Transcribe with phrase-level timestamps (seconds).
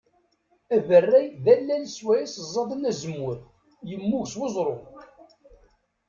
[0.75, 3.37] Aberray d allal swayes ẓẓaden azemmur,
[3.89, 4.77] yemmug s uẓru.